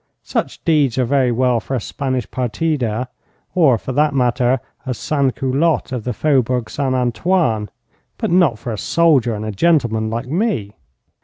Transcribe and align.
Such 0.23 0.63
deeds 0.65 0.97
are 0.97 1.05
very 1.05 1.31
well 1.31 1.59
for 1.59 1.75
a 1.75 1.79
Spanish 1.79 2.25
partida 2.31 3.07
or 3.53 3.77
for 3.77 3.91
that 3.91 4.15
matter 4.15 4.59
a 4.83 4.95
sansculotte 4.95 5.91
of 5.91 6.05
the 6.05 6.11
Faubourg 6.11 6.71
St 6.71 6.95
Antoine 6.95 7.69
but 8.17 8.31
not 8.31 8.57
for 8.57 8.71
a 8.73 8.79
soldier 8.79 9.35
and 9.35 9.45
a 9.45 9.51
gentleman 9.51 10.09
like 10.09 10.25
me. 10.25 10.73